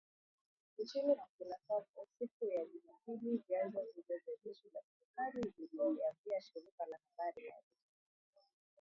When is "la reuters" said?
7.47-8.53